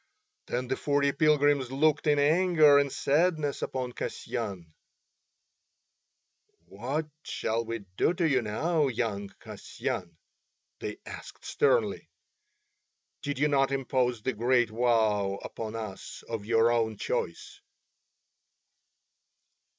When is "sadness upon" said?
2.91-3.91